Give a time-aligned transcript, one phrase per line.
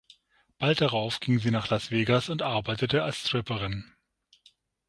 [0.57, 3.93] Bald darauf ging sie nach Las Vegas und arbeitete als Stripperin.